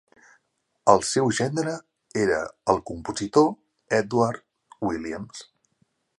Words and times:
El 0.93 1.03
seu 1.09 1.29
gendre 1.39 1.75
era 2.21 2.39
el 2.75 2.81
compositor 2.91 3.47
Edward 4.01 4.43
Williams. 4.91 5.47